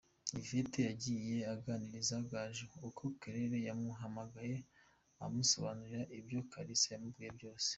[0.41, 4.55] Yvette yagiye aganiriza Gaju uko Claire yamuhamagaye,
[5.23, 7.69] amusobanurira ibyo Kalisa yamubwiye byose.